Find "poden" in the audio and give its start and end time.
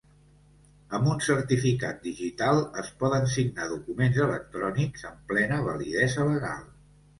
3.05-3.29